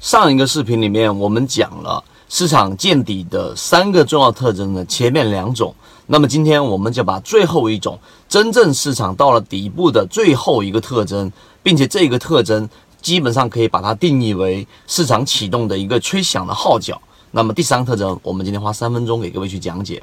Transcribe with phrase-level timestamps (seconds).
[0.00, 5.74] 上一个视频里面我们讲了市场见底的三个重要特征的前面两种，
[6.06, 11.30] 那么今天我们就把最后一种真正市场到了底部的最后一个特征，
[11.62, 12.66] 并且这个特征
[13.02, 16.98] 基本上可以把它定义为市场启动的一个吹响的号角。
[17.32, 20.02] 那么第三个特征，我们今天花三分钟给各位去讲解。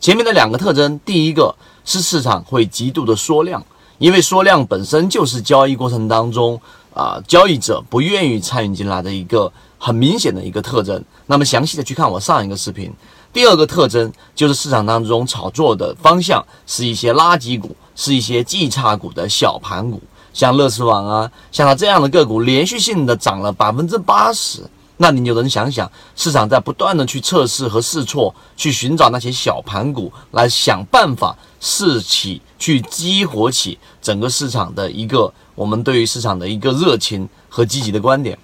[0.00, 1.54] 前面的两个特征，第一个
[1.84, 3.62] 是市场会极度的缩量，
[3.98, 6.58] 因为缩量本身就是交易过程当中
[6.94, 11.04] 啊交易者不愿意参与进来的一个很明显的一个特征。
[11.26, 12.92] 那么详细的去看我上一个视频。
[13.32, 20.00] 第二个特征就是市场当中炒作的方向是一些垃圾股，是一些绩差股的小盘股，
[20.32, 24.60] 像乐视网啊，像它这样的个股连续性的涨了百分之八十。
[24.96, 38.38] 那你就能想想，市场在不断的去测试和试错，去寻找那些小盘股，来想办法试起，去激活起整个市场的一个我们对于市场的一个热情和积极的观点。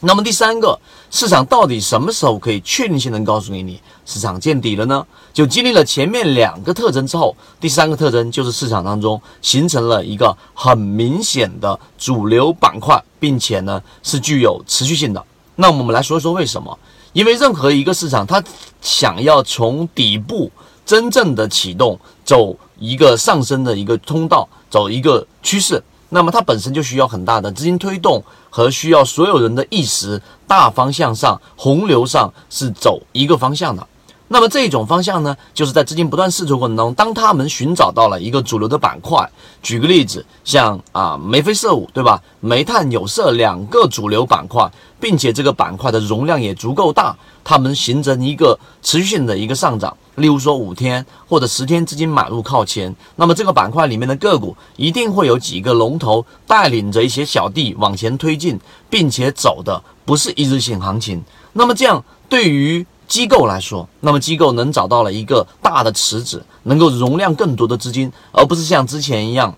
[0.00, 0.78] 那么第三个，
[1.10, 5.06] 市场到底什么时候可以确定性能告诉给你市场见底了呢？
[5.32, 15.24] 就经历了前面两个特征之后，第三个特征就是市场当中形成了一个很明显的主流板块，并且呢是具有持续性的。
[15.56, 16.78] 那我们来说一说为什么？
[17.12, 18.42] 因为任何一个市场，它
[18.80, 20.50] 想要从底部
[20.84, 33.86] 真正的启动，走一个上升的一个通道，走一个趋势，那么它本身就需要很大的资金推动和需要所有人的意识，大方向上、洪流上是走一个方向的。
[34.28, 39.30] 那么这种方向呢，就是在资金不断试错过程当中，当他们寻找到了一个主流的板块，
[39.62, 42.20] 举个例子，像啊眉飞色舞，对吧？
[42.40, 49.96] 煤炭、有色两个主流板块，并且这个板块的容量也足够大，它们形成一个持续性的一个上涨。
[50.16, 58.58] 例如说五天或者十天资金买入靠前，那么这个板块里面的个股一定会有几个龙头带领着一些小弟往前推进，
[58.90, 61.22] 并且走的不是一日性行情。
[61.52, 69.54] 那么这样对于机构来说，那么机构能找到了一个大的池子，能够容量更多的资金，而不是像之前一样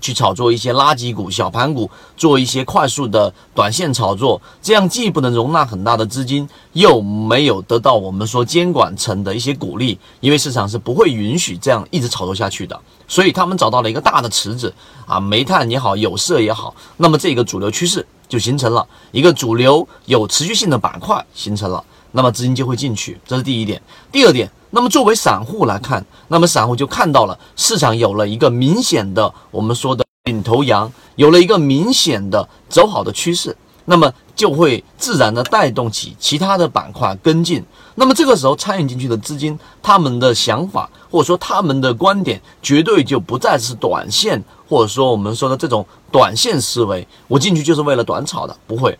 [0.00, 4.40] 去炒作一些垃圾股、小盘股，做一些快速的短线炒作。
[4.62, 12.80] 这样既不能容纳很大的资金，又没有得到我们说监管层的一些鼓励，因为市场是不会允许这样一直炒作下去的。
[13.08, 14.72] 所以他们找到了一个大的池子
[15.04, 21.82] 啊，煤炭也好，有色也好，那么这个主流趋势就形成了一个主流有持续性的板块形成了。
[22.12, 23.80] 那么资金就会进去，这是第一点。
[24.10, 37.64] 第二点，那么作为散户来看，那么散户就看到了市场有了一个明显的我们说的领头羊，有了一个明显的走好的趋势，那么就会自然的带动起其他的板块跟进。
[37.94, 48.96] 那么这个时候参与进去的资金，他们的想法或者说他们的观点，绝对就不再是短线，或者说我们说的这种短线思维，我进去就是为了短炒的，不会。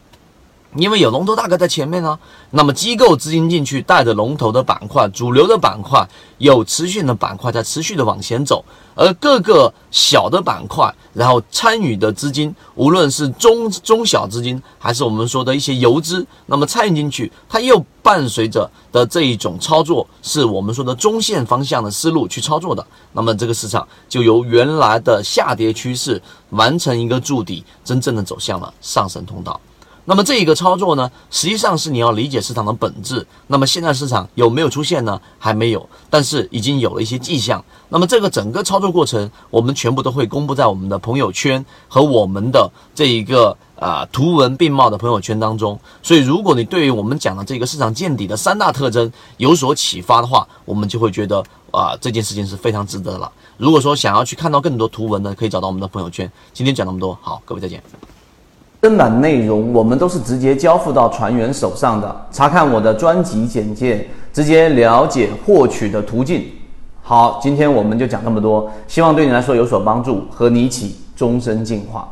[0.74, 2.18] 因为有龙头大哥在前面呢，
[2.50, 6.06] 那么机构资金进去，带着龙头的板块、主流的板块、
[6.36, 8.62] 有持续的板块在持续的往前走，
[8.94, 26.20] 而各个小的板块，然后参与的资金，无论是中中小资金，还是我们说的一些游资，那么参与进去，它又伴随着的这一种操作，是我们说的中线方向的思路去操作的，那么这个市场就由原来的下跌趋势
[26.50, 29.58] 完成一个筑底，真正的走向了上升通道。
[30.08, 33.26] 那么这一个操作呢，实际上是你要理解市场的本质。
[33.46, 35.20] 那么现在市场有没有出现呢？
[35.38, 37.62] 还没有，但是已经有了一些迹象。
[37.90, 45.78] 那么这个整个操作过程，我们全部都会公布在我们的朋友圈和我们的这一个啊图文并茂的朋友圈当中。
[46.02, 53.30] 所以，如果你对于我们讲的这个市场见底的三大特征有所启发的话，我们就会觉得啊这件事情是非常值得了。
[53.58, 56.32] 如果说想要去看到更多图文呢，可以找到我们的朋友圈。
[56.54, 57.82] 今天讲那么多，好，各位再见。
[58.80, 66.44] 正版内容我们都是直接交付到船员手上的，查看我的专辑简介，直接了解获取的途径。
[67.02, 72.08] 好，今天我们就讲这么多，希望对你来说有所帮助，和你一起终身进化。